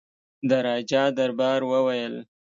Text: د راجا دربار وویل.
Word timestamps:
د 0.49 0.51
راجا 0.67 1.03
دربار 1.17 1.61
وویل. 1.71 2.15